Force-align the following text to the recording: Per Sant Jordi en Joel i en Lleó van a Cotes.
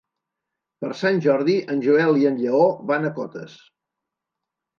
Per 0.83 0.87
Sant 1.01 1.21
Jordi 1.25 1.55
en 1.73 1.83
Joel 1.89 2.17
i 2.23 2.25
en 2.31 2.41
Lleó 2.41 2.63
van 2.93 3.07
a 3.07 3.13
Cotes. 3.21 3.61